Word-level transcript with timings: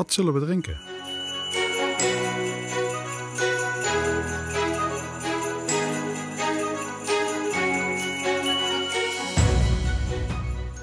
Wat 0.00 0.12
zullen 0.12 0.34
we 0.34 0.40
drinken? 0.40 0.76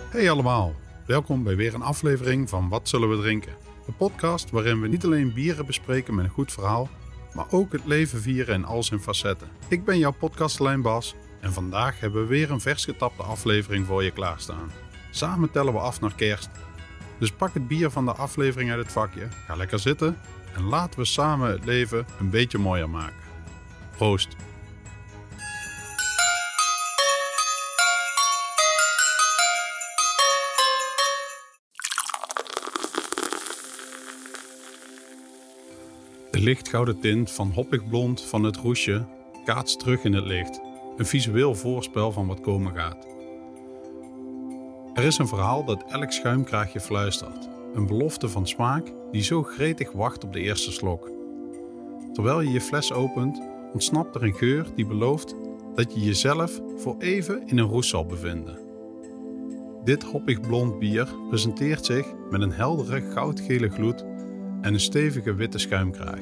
Hey 0.10 0.32
allemaal, 0.32 0.74
welkom 1.06 1.44
bij 1.44 1.56
weer 1.56 1.74
een 1.74 1.82
aflevering 1.82 2.50
van 2.50 2.70
Wat 2.70 2.90
zullen 2.90 3.10
we 3.10 3.18
drinken? 3.18 3.56
De 3.86 3.92
podcast 3.92 4.50
waarin 4.50 4.82
we 4.82 4.88
niet 4.88 5.06
alleen 5.06 5.34
bieren 5.34 5.66
bespreken 5.66 6.16
met 6.16 6.26
een 6.26 6.32
goed 6.32 6.52
verhaal, 6.52 6.90
maar 7.34 7.52
ook 7.52 7.72
het 7.72 7.86
leven 7.86 8.22
vieren 8.22 8.56
in 8.56 8.66
al 8.66 8.84
zijn 8.84 9.00
facetten. 9.00 9.48
Ik 9.68 9.86
ben 9.86 9.98
jouw 9.98 10.14
podcastlijn 10.20 10.82
Bas 10.82 11.16
en 11.42 11.54
vandaag 11.54 12.00
hebben 12.00 12.22
we 12.22 12.28
weer 12.28 12.52
een 12.52 12.62
vers 12.62 12.86
getapte 12.86 13.24
aflevering 13.24 13.86
voor 13.86 14.04
je 14.04 14.12
klaarstaan. 14.12 14.72
Samen 15.12 15.52
tellen 15.52 15.74
we 15.74 15.80
af 15.80 16.02
naar 16.02 16.16
kerst. 16.16 16.50
Dus 17.20 17.32
pak 17.32 17.54
het 17.54 17.68
bier 17.68 17.90
van 17.90 18.06
de 18.06 18.14
aflevering 18.14 18.72
uit 18.72 18.80
het 18.80 18.92
vakje, 18.92 19.28
ga 19.46 19.56
lekker 19.56 19.80
zitten 19.80 20.18
en 20.56 20.64
laten 20.64 21.00
we 21.00 21.06
samen 21.06 21.52
het 21.52 21.66
leven 21.66 22.06
een 22.20 22.30
beetje 22.30 22.58
mooier 22.58 22.90
maken. 22.90 23.26
Proost! 23.98 24.36
De 36.32 36.44
lichtgouden 36.44 37.00
tint 37.00 37.32
van 37.32 37.52
hoppig 37.52 37.88
blond 37.88 38.22
van 38.22 38.44
het 38.44 38.58
roesje 38.58 39.06
kaatst 39.46 39.80
terug 39.80 40.04
in 40.04 40.14
het 40.14 40.26
licht. 40.26 40.62
Een 40.98 41.06
visueel 41.06 41.56
voorspel 41.56 42.12
van 42.12 42.28
wat 42.28 42.42
komen 42.42 42.76
gaat. 42.76 43.17
Er 44.98 45.04
is 45.04 45.18
een 45.18 45.28
verhaal 45.28 45.66
dat 45.66 45.84
elk 45.88 46.12
schuimkraagje 46.12 46.80
fluistert. 46.80 47.50
Een 47.74 47.88
belofte 47.88 48.30
van 48.30 48.48
smaak 48.48 48.94
die 49.12 49.24
zo 49.24 49.44
gretig 49.44 49.92
wacht 49.92 50.24
op 50.24 50.34
de 50.34 50.40
eerste 50.40 50.72
slok. 50.72 51.12
Terwijl 52.14 52.42
je 52.42 52.52
je 52.52 52.62
fles 52.62 52.94
opent, 52.94 53.42
ontsnapt 53.74 54.16
er 54.16 54.24
een 54.24 54.34
geur 54.34 54.66
die 54.76 54.86
belooft 54.86 55.36
dat 55.76 55.94
je 55.94 56.00
jezelf 56.00 56.62
voor 56.78 56.96
even 57.00 57.48
in 57.48 57.58
een 57.58 57.68
roes 57.68 57.90
zal 57.90 58.06
bevinden. 58.06 58.60
Dit 59.84 60.04
hoppig 60.04 60.42
blond 60.42 60.80
bier 60.80 61.08
presenteert 61.30 61.86
zich 61.86 62.06
met 62.30 62.42
een 62.42 62.54
heldere 62.54 63.02
goudgele 63.02 63.70
gloed 63.70 64.06
en 64.62 64.74
een 64.74 64.80
stevige 64.80 65.36
witte 65.36 65.58
schuimkraag. 65.58 66.22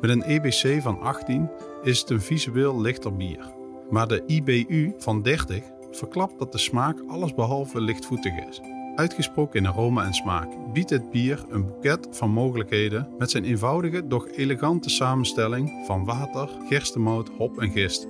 Met 0.00 0.10
een 0.10 0.22
EBC 0.22 0.82
van 0.82 1.00
18 1.00 1.50
is 1.82 2.00
het 2.00 2.10
een 2.10 2.20
visueel 2.20 2.80
lichter 2.80 3.16
bier, 3.16 3.52
maar 3.90 4.08
de 4.08 4.22
IBU 4.26 4.94
van 4.98 5.22
30 5.22 5.62
verklapt 5.90 6.38
dat 6.38 6.52
de 6.52 6.58
smaak 6.58 7.02
allesbehalve 7.08 7.80
lichtvoetig 7.80 8.32
is. 8.48 8.60
Uitgesproken 8.94 9.58
in 9.58 9.66
aroma 9.66 10.04
en 10.04 10.14
smaak 10.14 10.72
biedt 10.72 10.90
het 10.90 11.10
bier 11.10 11.44
een 11.48 11.66
boeket 11.66 12.08
van 12.10 12.30
mogelijkheden 12.30 13.08
met 13.18 13.30
zijn 13.30 13.44
eenvoudige, 13.44 14.06
doch 14.06 14.28
elegante 14.28 14.90
samenstelling 14.90 15.86
van 15.86 16.04
water, 16.04 16.48
gerstemout, 16.68 17.30
hop 17.38 17.58
en 17.58 17.70
gist. 17.70 18.06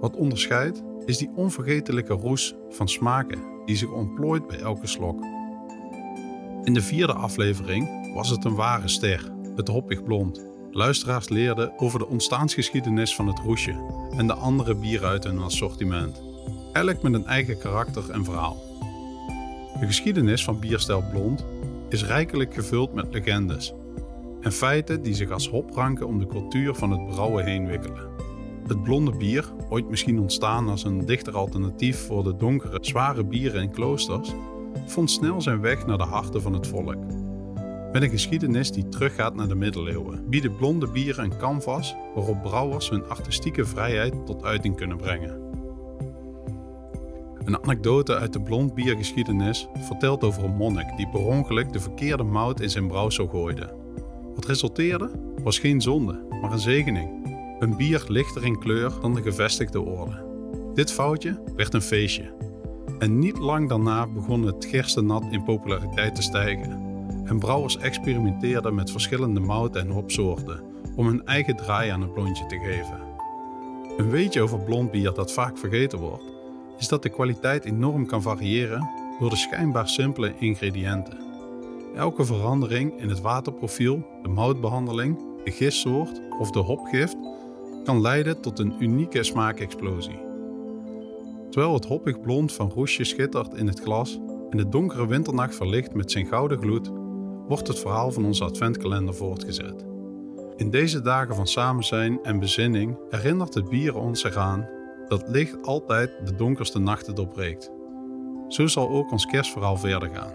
Wat 0.00 0.16
onderscheidt 0.16 0.82
is 1.04 1.18
die 1.18 1.30
onvergetelijke 1.34 2.14
roes 2.14 2.54
van 2.68 2.88
smaken 2.88 3.42
die 3.64 3.76
zich 3.76 3.92
ontplooit 3.92 4.46
bij 4.46 4.58
elke 4.58 4.86
slok. 4.86 5.24
In 6.64 6.74
de 6.74 6.82
vierde 6.82 7.14
aflevering 7.14 8.14
was 8.14 8.28
het 8.28 8.44
een 8.44 8.54
ware 8.54 8.88
ster, 8.88 9.32
het 9.56 9.68
hoppig 9.68 10.02
blond. 10.02 10.46
Luisteraars 10.70 11.28
leerden 11.28 11.78
over 11.78 11.98
de 11.98 12.08
ontstaansgeschiedenis 12.08 13.14
van 13.14 13.26
het 13.26 13.38
roesje 13.38 14.08
en 14.16 14.26
de 14.26 14.34
andere 14.34 14.74
bieren 14.74 15.08
uit 15.08 15.24
hun 15.24 15.38
assortiment. 15.38 16.31
Elk 16.72 17.02
met 17.02 17.14
een 17.14 17.26
eigen 17.26 17.58
karakter 17.58 18.10
en 18.10 18.24
verhaal. 18.24 18.56
De 19.80 19.86
geschiedenis 19.86 20.44
van 20.44 20.58
bierstijl 20.58 21.04
blond 21.10 21.44
is 21.88 22.04
rijkelijk 22.04 22.54
gevuld 22.54 22.94
met 22.94 23.06
legendes 23.10 23.74
en 24.40 24.52
feiten 24.52 25.02
die 25.02 25.14
zich 25.14 25.30
als 25.30 25.48
hop 25.48 25.70
ranken 25.74 26.06
om 26.06 26.18
de 26.18 26.26
cultuur 26.26 26.74
van 26.74 26.90
het 26.90 27.06
brouwen 27.06 27.44
heen 27.44 27.66
wikkelen. 27.66 28.10
Het 28.66 28.82
blonde 28.82 29.16
bier, 29.16 29.52
ooit 29.68 29.90
misschien 29.90 30.18
ontstaan 30.18 30.68
als 30.68 30.84
een 30.84 31.06
dichter 31.06 31.36
alternatief 31.36 32.06
voor 32.06 32.24
de 32.24 32.36
donkere, 32.36 32.78
zware 32.80 33.24
bieren 33.24 33.62
in 33.62 33.70
kloosters, 33.70 34.32
vond 34.86 35.10
snel 35.10 35.40
zijn 35.40 35.60
weg 35.60 35.86
naar 35.86 35.98
de 35.98 36.04
harten 36.04 36.42
van 36.42 36.52
het 36.52 36.66
volk. 36.66 36.96
Met 37.92 38.02
een 38.02 38.10
geschiedenis 38.10 38.72
die 38.72 38.88
teruggaat 38.88 39.34
naar 39.34 39.48
de 39.48 39.54
middeleeuwen, 39.54 40.28
bieden 40.28 40.56
blonde 40.56 40.90
bieren 40.90 41.24
een 41.24 41.38
canvas 41.38 41.94
waarop 42.14 42.42
brouwers 42.42 42.90
hun 42.90 43.08
artistieke 43.08 43.64
vrijheid 43.64 44.26
tot 44.26 44.44
uiting 44.44 44.76
kunnen 44.76 44.96
brengen. 44.96 45.51
Een 47.44 47.62
anekdote 47.62 48.16
uit 48.16 48.32
de 48.32 48.40
blond 48.40 48.74
biergeschiedenis 48.74 49.68
vertelt 49.78 50.24
over 50.24 50.44
een 50.44 50.56
monnik 50.56 50.96
die 50.96 51.08
per 51.08 51.26
ongeluk 51.26 51.72
de 51.72 51.80
verkeerde 51.80 52.22
mout 52.22 52.60
in 52.60 52.70
zijn 52.70 52.88
brouwsel 52.88 53.26
gooide. 53.26 53.74
Wat 54.34 54.44
resulteerde 54.44 55.10
was 55.42 55.58
geen 55.58 55.80
zonde, 55.80 56.26
maar 56.40 56.52
een 56.52 56.58
zegening. 56.58 57.10
Een 57.58 57.76
bier 57.76 58.04
lichter 58.08 58.44
in 58.44 58.58
kleur 58.58 58.92
dan 59.00 59.14
de 59.14 59.22
gevestigde 59.22 59.80
orde. 59.80 60.24
Dit 60.74 60.92
foutje 60.92 61.42
werd 61.56 61.74
een 61.74 61.82
feestje. 61.82 62.34
En 62.98 63.18
niet 63.18 63.38
lang 63.38 63.68
daarna 63.68 64.06
begon 64.06 64.42
het 64.42 64.64
gerstenat 64.64 65.24
in 65.30 65.42
populariteit 65.42 66.14
te 66.14 66.22
stijgen. 66.22 66.80
En 67.24 67.38
brouwers 67.38 67.78
experimenteerden 67.78 68.74
met 68.74 68.90
verschillende 68.90 69.40
mouten 69.40 69.80
en 69.80 69.90
hopsoorten 69.90 70.60
om 70.96 71.06
hun 71.06 71.26
eigen 71.26 71.56
draai 71.56 71.90
aan 71.90 72.00
het 72.00 72.12
blondje 72.12 72.46
te 72.46 72.58
geven. 72.58 73.00
Een 73.96 74.10
weetje 74.10 74.42
over 74.42 74.58
blond 74.58 74.90
bier 74.90 75.14
dat 75.14 75.32
vaak 75.32 75.58
vergeten 75.58 75.98
wordt, 75.98 76.31
is 76.82 76.88
dat 76.88 77.02
de 77.02 77.08
kwaliteit 77.08 77.64
enorm 77.64 78.06
kan 78.06 78.22
variëren 78.22 78.88
door 79.18 79.30
de 79.30 79.36
schijnbaar 79.36 79.88
simpele 79.88 80.34
ingrediënten. 80.38 81.18
Elke 81.94 82.24
verandering 82.24 83.00
in 83.00 83.08
het 83.08 83.20
waterprofiel, 83.20 84.06
de 84.22 84.28
moutbehandeling, 84.28 85.18
de 85.44 85.50
gistsoort 85.50 86.20
of 86.38 86.50
de 86.50 86.58
hopgift 86.58 87.16
kan 87.84 88.00
leiden 88.00 88.40
tot 88.40 88.58
een 88.58 88.74
unieke 88.78 89.22
smaakexplosie. 89.22 90.20
Terwijl 91.50 91.74
het 91.74 91.86
hoppig 91.86 92.20
blond 92.20 92.52
van 92.52 92.70
roesje 92.70 93.04
schittert 93.04 93.54
in 93.54 93.66
het 93.66 93.80
glas 93.80 94.18
en 94.50 94.56
de 94.56 94.68
donkere 94.68 95.06
winternacht 95.06 95.54
verlicht 95.54 95.94
met 95.94 96.10
zijn 96.10 96.26
gouden 96.26 96.58
gloed, 96.58 96.90
wordt 97.48 97.68
het 97.68 97.78
verhaal 97.78 98.12
van 98.12 98.24
onze 98.24 98.44
adventkalender 98.44 99.14
voortgezet. 99.14 99.84
In 100.56 100.70
deze 100.70 101.00
dagen 101.00 101.34
van 101.34 101.46
samen 101.46 101.84
zijn 101.84 102.18
en 102.22 102.38
bezinning 102.38 102.98
herinnert 103.10 103.54
het 103.54 103.68
bier 103.68 103.96
ons 103.96 104.24
eraan 104.24 104.80
dat 105.12 105.28
licht 105.28 105.62
altijd 105.62 106.26
de 106.26 106.34
donkerste 106.34 106.78
nachten 106.78 107.14
doorbreekt. 107.14 107.70
Zo 108.48 108.66
zal 108.66 108.88
ook 108.88 109.10
ons 109.10 109.26
kerstverhaal 109.26 109.76
verder 109.76 110.10
gaan. 110.14 110.34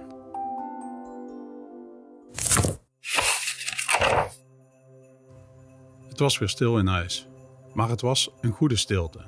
Het 6.08 6.20
was 6.20 6.38
weer 6.38 6.50
stil 6.50 6.78
in 6.78 6.88
huis, 6.88 7.28
maar 7.74 7.90
het 7.90 8.02
was 8.02 8.30
een 8.42 8.52
goede 8.52 8.76
stilte. 8.76 9.20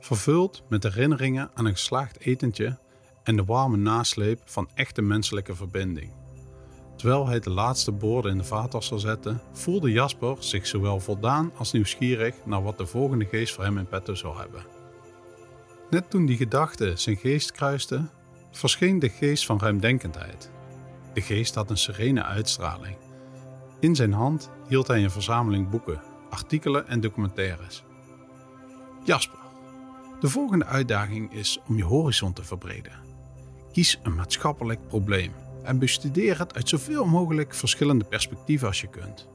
Vervuld 0.00 0.62
met 0.68 0.82
herinneringen 0.82 1.50
aan 1.54 1.66
een 1.66 1.72
geslaagd 1.72 2.20
etentje 2.20 2.78
en 3.22 3.36
de 3.36 3.44
warme 3.44 3.76
nasleep 3.76 4.40
van 4.44 4.68
echte 4.74 5.02
menselijke 5.02 5.54
verbinding. 5.54 6.25
Terwijl 6.96 7.26
hij 7.26 7.40
de 7.40 7.50
laatste 7.50 7.92
boorden 7.92 8.32
in 8.32 8.38
de 8.38 8.44
vaatwasser 8.44 9.00
zette, 9.00 9.36
voelde 9.52 9.92
Jasper 9.92 10.36
zich 10.38 10.66
zowel 10.66 11.00
voldaan 11.00 11.52
als 11.56 11.72
nieuwsgierig 11.72 12.34
naar 12.44 12.62
wat 12.62 12.78
de 12.78 12.86
volgende 12.86 13.24
geest 13.24 13.54
voor 13.54 13.64
hem 13.64 13.78
in 13.78 13.88
petto 13.88 14.14
zou 14.14 14.38
hebben. 14.38 14.64
Net 15.90 16.10
toen 16.10 16.26
die 16.26 16.36
gedachte 16.36 16.92
zijn 16.96 17.16
geest 17.16 17.52
kruiste, 17.52 18.08
verscheen 18.50 18.98
de 18.98 19.08
geest 19.08 19.46
van 19.46 19.58
ruimdenkendheid. 19.58 20.50
De 21.12 21.20
geest 21.20 21.54
had 21.54 21.70
een 21.70 21.78
serene 21.78 22.22
uitstraling. 22.22 22.96
In 23.80 23.94
zijn 23.94 24.12
hand 24.12 24.50
hield 24.68 24.86
hij 24.86 25.04
een 25.04 25.10
verzameling 25.10 25.70
boeken, 25.70 26.02
artikelen 26.30 26.88
en 26.88 27.00
documentaires. 27.00 27.84
Jasper, 29.04 29.38
de 30.20 30.28
volgende 30.28 30.64
uitdaging 30.64 31.32
is 31.32 31.60
om 31.68 31.76
je 31.76 31.84
horizon 31.84 32.32
te 32.32 32.44
verbreden. 32.44 32.92
Kies 33.72 34.00
een 34.02 34.14
maatschappelijk 34.14 34.88
probleem 34.88 35.32
en 35.66 35.78
bestudeer 35.78 36.38
het 36.38 36.54
uit 36.54 36.68
zoveel 36.68 37.04
mogelijk 37.04 37.54
verschillende 37.54 38.04
perspectieven 38.04 38.66
als 38.68 38.80
je 38.80 38.86
kunt. 38.86 39.28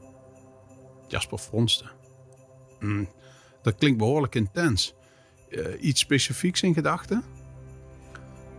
Jasper 1.08 1.38
fronste. 1.38 1.84
Mm, 2.80 3.08
dat 3.62 3.74
klinkt 3.74 3.98
behoorlijk 3.98 4.34
intens. 4.34 4.94
Uh, 5.48 5.66
iets 5.80 6.00
specifieks 6.00 6.62
in 6.62 6.74
gedachten? 6.74 7.22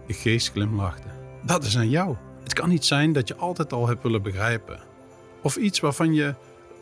De 0.07 0.13
geest 0.13 0.51
glimlachte. 0.51 1.07
Dat 1.45 1.63
is 1.63 1.77
aan 1.77 1.89
jou. 1.89 2.15
Het 2.43 2.53
kan 2.53 2.69
niet 2.69 2.85
zijn 2.85 3.13
dat 3.13 3.27
je 3.27 3.35
altijd 3.35 3.73
al 3.73 3.87
hebt 3.87 4.03
willen 4.03 4.21
begrijpen. 4.21 4.79
Of 5.41 5.55
iets 5.55 5.79
waarvan 5.79 6.13
je 6.13 6.35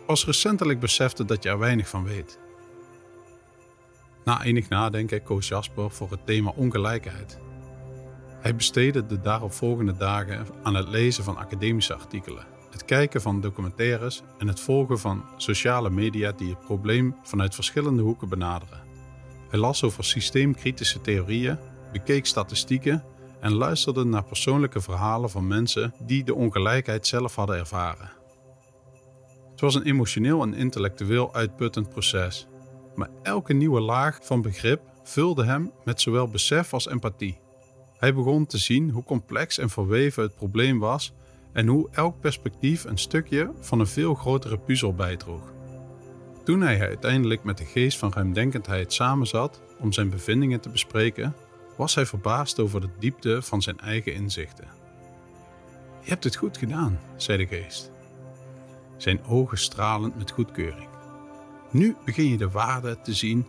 pas 0.05 0.25
recentelijk 0.25 0.79
besefte 0.79 1.25
dat 1.25 1.43
je 1.43 1.49
er 1.49 1.59
weinig 1.59 1.87
van 1.87 2.03
weet. 2.03 2.39
Na 4.23 4.43
enig 4.43 4.69
nadenken 4.69 5.23
koos 5.23 5.47
Jasper 5.47 5.91
voor 5.91 6.11
het 6.11 6.25
thema 6.25 6.51
ongelijkheid. 6.55 7.39
Hij 8.41 8.55
besteedde 8.55 9.05
de 9.05 9.21
daaropvolgende 9.21 9.97
dagen 9.97 10.45
aan 10.63 10.75
het 10.75 10.87
lezen 10.87 11.23
van 11.23 11.37
academische 11.37 11.93
artikelen, 11.93 12.45
het 12.71 12.85
kijken 12.85 13.21
van 13.21 13.41
documentaires 13.41 14.23
en 14.37 14.47
het 14.47 14.59
volgen 14.59 14.99
van 14.99 15.23
sociale 15.37 15.89
media 15.89 16.31
die 16.31 16.49
het 16.49 16.59
probleem 16.59 17.15
vanuit 17.23 17.55
verschillende 17.55 18.01
hoeken 18.01 18.29
benaderen. 18.29 18.81
Hij 19.49 19.59
las 19.59 19.83
over 19.83 20.03
systeemkritische 20.03 21.01
theorieën, 21.01 21.57
bekeek 21.91 22.25
statistieken 22.25 23.03
en 23.39 23.53
luisterde 23.53 24.03
naar 24.03 24.23
persoonlijke 24.23 24.81
verhalen 24.81 25.29
van 25.29 25.47
mensen 25.47 25.93
die 25.99 26.23
de 26.23 26.35
ongelijkheid 26.35 27.07
zelf 27.07 27.35
hadden 27.35 27.57
ervaren. 27.57 28.11
Het 29.51 29.61
was 29.61 29.75
een 29.75 29.85
emotioneel 29.85 30.41
en 30.41 30.53
intellectueel 30.53 31.33
uitputtend 31.33 31.89
proces, 31.89 32.47
maar 32.95 33.09
elke 33.23 33.53
nieuwe 33.53 33.79
laag 33.79 34.19
van 34.21 34.41
begrip 34.41 34.81
vulde 35.03 35.45
hem 35.45 35.71
met 35.83 36.01
zowel 36.01 36.27
besef 36.27 36.73
als 36.73 36.87
empathie. 36.87 37.39
Hij 38.01 38.13
begon 38.13 38.45
te 38.45 38.57
zien 38.57 38.89
hoe 38.89 39.03
complex 39.03 39.57
en 39.57 39.69
verweven 39.69 40.23
het 40.23 40.35
probleem 40.35 40.79
was 40.79 41.13
en 41.53 41.67
hoe 41.67 41.89
elk 41.91 42.19
perspectief 42.19 42.83
een 42.83 42.97
stukje 42.97 43.51
van 43.59 43.79
een 43.79 43.87
veel 43.87 44.13
grotere 44.13 44.57
puzzel 44.57 44.93
bijdroeg. 44.93 45.53
Toen 46.43 46.61
hij 46.61 46.79
uiteindelijk 46.79 47.43
met 47.43 47.57
de 47.57 47.65
geest 47.65 47.97
van 47.97 48.13
ruimdenkendheid 48.13 48.93
samenzat 48.93 49.61
om 49.79 49.91
zijn 49.91 50.09
bevindingen 50.09 50.59
te 50.59 50.69
bespreken, 50.69 51.35
was 51.77 51.95
hij 51.95 52.05
verbaasd 52.05 52.59
over 52.59 52.81
de 52.81 52.89
diepte 52.99 53.41
van 53.41 53.61
zijn 53.61 53.79
eigen 53.79 54.13
inzichten. 54.13 54.67
Je 56.03 56.09
hebt 56.09 56.23
het 56.23 56.35
goed 56.35 56.57
gedaan, 56.57 56.99
zei 57.15 57.37
de 57.37 57.55
geest. 57.55 57.91
Zijn 58.97 59.23
ogen 59.23 59.57
stralend 59.57 60.17
met 60.17 60.31
goedkeuring. 60.31 60.89
Nu 61.71 61.95
begin 62.05 62.29
je 62.29 62.37
de 62.37 62.49
waarde 62.49 63.01
te 63.01 63.13
zien 63.13 63.45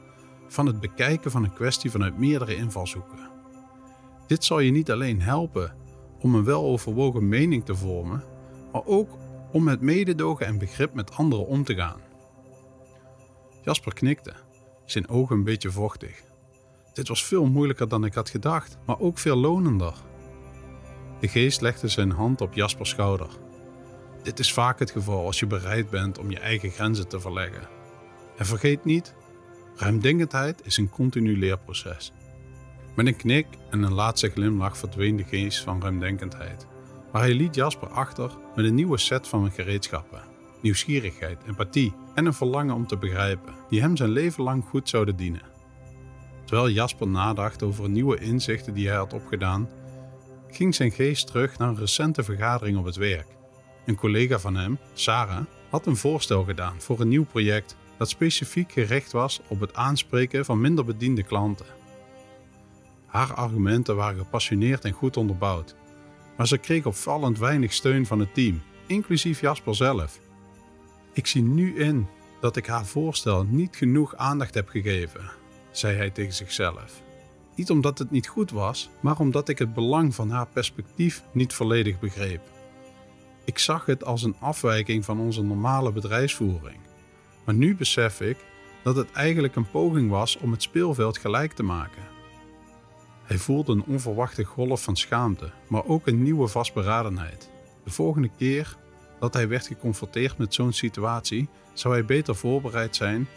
van 0.48 0.66
het 0.66 0.80
bekijken 0.80 1.30
van 1.30 1.44
een 1.44 1.54
kwestie 1.54 1.90
vanuit 1.90 2.18
meerdere 2.18 2.56
invalshoeken. 2.56 3.31
Dit 4.32 4.44
zal 4.44 4.58
je 4.58 4.70
niet 4.70 4.90
alleen 4.90 5.20
helpen 5.20 5.74
om 6.20 6.34
een 6.34 6.44
weloverwogen 6.44 7.28
mening 7.28 7.64
te 7.64 7.74
vormen, 7.74 8.24
maar 8.72 8.84
ook 8.84 9.10
om 9.50 9.64
met 9.64 9.80
mededogen 9.80 10.46
en 10.46 10.58
begrip 10.58 10.94
met 10.94 11.16
anderen 11.16 11.46
om 11.46 11.64
te 11.64 11.74
gaan. 11.74 12.00
Jasper 13.62 13.94
knikte, 13.94 14.32
zijn 14.84 15.08
ogen 15.08 15.36
een 15.36 15.44
beetje 15.44 15.70
vochtig. 15.70 16.22
Dit 16.92 17.08
was 17.08 17.24
veel 17.24 17.46
moeilijker 17.46 17.88
dan 17.88 18.04
ik 18.04 18.14
had 18.14 18.30
gedacht, 18.30 18.78
maar 18.86 19.00
ook 19.00 19.18
veel 19.18 19.36
lonender. 19.36 19.94
De 21.20 21.28
geest 21.28 21.60
legde 21.60 21.88
zijn 21.88 22.10
hand 22.10 22.40
op 22.40 22.54
Jaspers 22.54 22.90
schouder. 22.90 23.28
Dit 24.22 24.38
is 24.38 24.52
vaak 24.52 24.78
het 24.78 24.90
geval 24.90 25.26
als 25.26 25.38
je 25.38 25.46
bereid 25.46 25.90
bent 25.90 26.18
om 26.18 26.30
je 26.30 26.38
eigen 26.38 26.70
grenzen 26.70 27.08
te 27.08 27.20
verleggen. 27.20 27.68
En 28.36 28.46
vergeet 28.46 28.84
niet, 28.84 29.14
ruimdenkendheid 29.76 30.60
is 30.64 30.76
een 30.76 30.90
continu 30.90 31.38
leerproces. 31.38 32.12
Met 32.94 33.06
een 33.06 33.16
knik 33.16 33.46
en 33.70 33.82
een 33.82 33.92
laatste 33.92 34.30
glimlach 34.30 34.76
verdween 34.76 35.16
de 35.16 35.24
geest 35.24 35.62
van 35.62 35.82
ruimdenkendheid. 35.82 36.66
Maar 37.12 37.22
hij 37.22 37.34
liet 37.34 37.54
Jasper 37.54 37.88
achter 37.88 38.30
met 38.56 38.64
een 38.64 38.74
nieuwe 38.74 38.98
set 38.98 39.28
van 39.28 39.50
gereedschappen. 39.50 40.22
Nieuwsgierigheid, 40.60 41.38
empathie 41.46 41.94
en 42.14 42.26
een 42.26 42.34
verlangen 42.34 42.74
om 42.74 42.86
te 42.86 42.96
begrijpen, 42.96 43.54
die 43.68 43.80
hem 43.80 43.96
zijn 43.96 44.10
leven 44.10 44.44
lang 44.44 44.64
goed 44.64 44.88
zouden 44.88 45.16
dienen. 45.16 45.50
Terwijl 46.44 46.70
Jasper 46.70 47.08
nadacht 47.08 47.62
over 47.62 47.88
nieuwe 47.88 48.18
inzichten 48.18 48.74
die 48.74 48.88
hij 48.88 48.96
had 48.96 49.12
opgedaan, 49.12 49.68
ging 50.50 50.74
zijn 50.74 50.90
geest 50.90 51.26
terug 51.26 51.58
naar 51.58 51.68
een 51.68 51.78
recente 51.78 52.22
vergadering 52.22 52.78
op 52.78 52.84
het 52.84 52.96
werk. 52.96 53.36
Een 53.86 53.96
collega 53.96 54.38
van 54.38 54.56
hem, 54.56 54.78
Sarah, 54.92 55.44
had 55.70 55.86
een 55.86 55.96
voorstel 55.96 56.44
gedaan 56.44 56.80
voor 56.80 57.00
een 57.00 57.08
nieuw 57.08 57.24
project 57.24 57.76
dat 57.96 58.08
specifiek 58.08 58.72
gericht 58.72 59.12
was 59.12 59.40
op 59.48 59.60
het 59.60 59.74
aanspreken 59.74 60.44
van 60.44 60.60
minder 60.60 60.84
bediende 60.84 61.22
klanten. 61.22 61.66
Haar 63.12 63.34
argumenten 63.34 63.96
waren 63.96 64.18
gepassioneerd 64.18 64.84
en 64.84 64.92
goed 64.92 65.16
onderbouwd, 65.16 65.74
maar 66.36 66.46
ze 66.46 66.58
kreeg 66.58 66.86
opvallend 66.86 67.38
weinig 67.38 67.72
steun 67.72 68.06
van 68.06 68.18
het 68.18 68.34
team, 68.34 68.62
inclusief 68.86 69.40
Jasper 69.40 69.74
zelf. 69.74 70.18
Ik 71.12 71.26
zie 71.26 71.42
nu 71.42 71.78
in 71.78 72.06
dat 72.40 72.56
ik 72.56 72.66
haar 72.66 72.86
voorstel 72.86 73.44
niet 73.44 73.76
genoeg 73.76 74.16
aandacht 74.16 74.54
heb 74.54 74.68
gegeven, 74.68 75.30
zei 75.70 75.96
hij 75.96 76.10
tegen 76.10 76.32
zichzelf. 76.32 77.02
Niet 77.54 77.70
omdat 77.70 77.98
het 77.98 78.10
niet 78.10 78.28
goed 78.28 78.50
was, 78.50 78.90
maar 79.00 79.18
omdat 79.18 79.48
ik 79.48 79.58
het 79.58 79.74
belang 79.74 80.14
van 80.14 80.30
haar 80.30 80.46
perspectief 80.46 81.22
niet 81.32 81.52
volledig 81.52 82.00
begreep. 82.00 82.42
Ik 83.44 83.58
zag 83.58 83.86
het 83.86 84.04
als 84.04 84.22
een 84.22 84.36
afwijking 84.40 85.04
van 85.04 85.20
onze 85.20 85.42
normale 85.42 85.92
bedrijfsvoering. 85.92 86.80
Maar 87.44 87.54
nu 87.54 87.76
besef 87.76 88.20
ik 88.20 88.36
dat 88.82 88.96
het 88.96 89.12
eigenlijk 89.12 89.56
een 89.56 89.70
poging 89.70 90.10
was 90.10 90.38
om 90.38 90.50
het 90.52 90.62
speelveld 90.62 91.18
gelijk 91.18 91.52
te 91.52 91.62
maken. 91.62 92.11
Hij 93.32 93.40
voelde 93.40 93.72
een 93.72 93.84
onverwachte 93.84 94.44
golf 94.44 94.82
van 94.82 94.96
schaamte, 94.96 95.50
maar 95.68 95.86
ook 95.86 96.06
een 96.06 96.22
nieuwe 96.22 96.48
vastberadenheid. 96.48 97.50
De 97.84 97.90
volgende 97.90 98.30
keer 98.36 98.76
dat 99.20 99.34
hij 99.34 99.48
werd 99.48 99.66
geconfronteerd 99.66 100.38
met 100.38 100.54
zo'n 100.54 100.72
situatie, 100.72 101.48
zou 101.72 101.94
hij 101.94 102.04
beter 102.04 102.36
voorbereid 102.36 102.96
zijn 102.96 103.28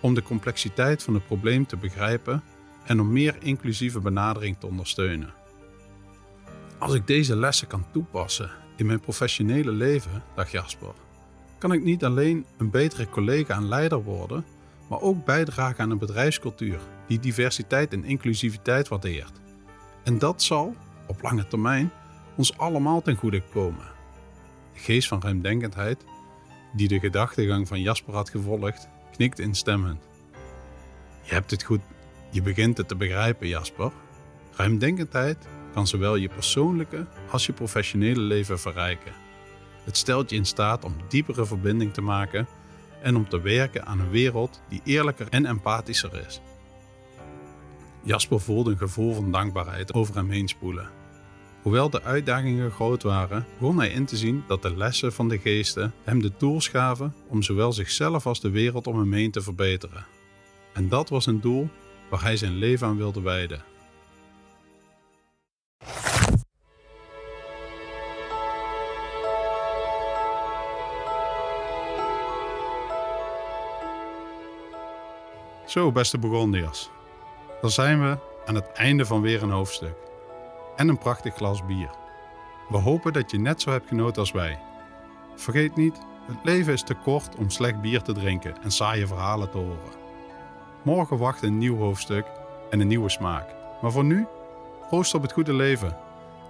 om 0.00 0.14
de 0.14 0.22
complexiteit 0.22 1.02
van 1.02 1.14
het 1.14 1.26
probleem 1.26 1.66
te 1.66 1.76
begrijpen 1.76 2.42
en 2.84 3.00
om 3.00 3.12
meer 3.12 3.36
inclusieve 3.40 4.00
benadering 4.00 4.56
te 4.58 4.66
ondersteunen. 4.66 5.34
Als 6.78 6.94
ik 6.94 7.06
deze 7.06 7.36
lessen 7.36 7.66
kan 7.66 7.86
toepassen 7.92 8.50
in 8.76 8.86
mijn 8.86 9.00
professionele 9.00 9.72
leven, 9.72 10.22
dacht 10.34 10.50
Jasper, 10.50 10.94
kan 11.58 11.72
ik 11.72 11.82
niet 11.82 12.04
alleen 12.04 12.46
een 12.56 12.70
betere 12.70 13.08
collega 13.08 13.54
en 13.54 13.68
leider 13.68 14.02
worden, 14.02 14.44
maar 14.88 15.00
ook 15.00 15.24
bijdragen 15.24 15.84
aan 15.84 15.90
een 15.90 15.98
bedrijfscultuur 15.98 16.78
die 17.06 17.18
diversiteit 17.20 17.92
en 17.92 18.04
inclusiviteit 18.04 18.88
waardeert. 18.88 19.40
En 20.04 20.18
dat 20.18 20.42
zal, 20.42 20.74
op 21.06 21.22
lange 21.22 21.46
termijn, 21.46 21.90
ons 22.36 22.58
allemaal 22.58 23.02
ten 23.02 23.16
goede 23.16 23.42
komen. 23.52 23.86
De 24.72 24.80
geest 24.80 25.08
van 25.08 25.22
ruimdenkendheid, 25.22 26.04
die 26.72 26.88
de 26.88 26.98
gedachtegang 26.98 27.68
van 27.68 27.80
Jasper 27.80 28.14
had 28.14 28.30
gevolgd, 28.30 28.88
knikte 29.12 29.42
instemmend. 29.42 30.08
Je 31.22 31.34
hebt 31.34 31.50
het 31.50 31.62
goed, 31.62 31.80
je 32.30 32.42
begint 32.42 32.76
het 32.76 32.88
te 32.88 32.96
begrijpen, 32.96 33.48
Jasper. 33.48 33.92
Ruimdenkendheid 34.56 35.46
kan 35.72 35.86
zowel 35.86 36.16
je 36.16 36.28
persoonlijke 36.28 37.06
als 37.30 37.46
je 37.46 37.52
professionele 37.52 38.20
leven 38.20 38.60
verrijken. 38.60 39.12
Het 39.84 39.96
stelt 39.96 40.30
je 40.30 40.36
in 40.36 40.44
staat 40.44 40.84
om 40.84 40.96
diepere 41.08 41.46
verbinding 41.46 41.92
te 41.92 42.00
maken 42.00 42.46
en 43.06 43.16
om 43.16 43.28
te 43.28 43.40
werken 43.40 43.86
aan 43.86 44.00
een 44.00 44.10
wereld 44.10 44.60
die 44.68 44.80
eerlijker 44.84 45.26
en 45.30 45.46
empathischer 45.46 46.26
is. 46.26 46.40
Jasper 48.02 48.40
voelde 48.40 48.70
een 48.70 48.78
gevoel 48.78 49.14
van 49.14 49.32
dankbaarheid 49.32 49.94
over 49.94 50.14
hem 50.14 50.30
heen 50.30 50.48
spoelen. 50.48 50.90
Hoewel 51.62 51.90
de 51.90 52.02
uitdagingen 52.02 52.70
groot 52.70 53.02
waren, 53.02 53.46
begon 53.58 53.78
hij 53.78 53.88
in 53.88 54.06
te 54.06 54.16
zien 54.16 54.44
dat 54.46 54.62
de 54.62 54.76
lessen 54.76 55.12
van 55.12 55.28
de 55.28 55.38
geesten 55.38 55.92
hem 56.04 56.22
de 56.22 56.36
tools 56.36 56.68
gaven 56.68 57.14
om 57.28 57.42
zowel 57.42 57.72
zichzelf 57.72 58.26
als 58.26 58.40
de 58.40 58.50
wereld 58.50 58.86
om 58.86 58.98
hem 58.98 59.12
heen 59.12 59.30
te 59.30 59.40
verbeteren. 59.40 60.06
En 60.72 60.88
dat 60.88 61.08
was 61.08 61.26
een 61.26 61.40
doel 61.40 61.68
waar 62.10 62.22
hij 62.22 62.36
zijn 62.36 62.54
leven 62.54 62.86
aan 62.86 62.96
wilde 62.96 63.20
wijden. 63.20 63.62
Zo, 75.76 75.92
beste 75.92 76.18
Burgondiërs. 76.18 76.90
Dan 77.60 77.70
zijn 77.70 78.00
we 78.00 78.18
aan 78.46 78.54
het 78.54 78.72
einde 78.72 79.06
van 79.06 79.20
weer 79.20 79.42
een 79.42 79.50
hoofdstuk. 79.50 79.94
En 80.76 80.88
een 80.88 80.98
prachtig 80.98 81.34
glas 81.34 81.66
bier. 81.66 81.90
We 82.68 82.76
hopen 82.76 83.12
dat 83.12 83.30
je 83.30 83.38
net 83.38 83.60
zo 83.60 83.70
hebt 83.70 83.88
genoten 83.88 84.20
als 84.20 84.32
wij. 84.32 84.58
Vergeet 85.34 85.76
niet, 85.76 85.98
het 86.26 86.36
leven 86.42 86.72
is 86.72 86.82
te 86.82 86.94
kort 86.94 87.36
om 87.36 87.50
slecht 87.50 87.80
bier 87.80 88.02
te 88.02 88.12
drinken 88.12 88.62
en 88.62 88.70
saaie 88.70 89.06
verhalen 89.06 89.50
te 89.50 89.58
horen. 89.58 89.92
Morgen 90.82 91.18
wacht 91.18 91.42
een 91.42 91.58
nieuw 91.58 91.76
hoofdstuk 91.76 92.26
en 92.70 92.80
een 92.80 92.88
nieuwe 92.88 93.10
smaak. 93.10 93.54
Maar 93.82 93.92
voor 93.92 94.04
nu, 94.04 94.26
proost 94.88 95.14
op 95.14 95.22
het 95.22 95.32
goede 95.32 95.52
leven. 95.52 95.96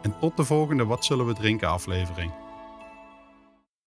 En 0.02 0.18
tot 0.20 0.36
de 0.36 0.44
volgende 0.44 0.84
Wat 0.84 1.04
zullen 1.04 1.26
we 1.26 1.34
drinken 1.34 1.68
aflevering. 1.68 2.32